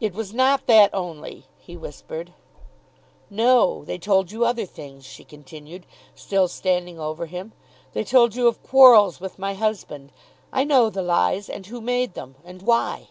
[0.00, 2.32] "It was not that only," he whispered.
[3.30, 7.52] "No; they told you other things," she continued, still standing over him.
[7.92, 10.10] "They told you of quarrels with my husband.
[10.52, 13.10] I know the lies, and who made them, and why.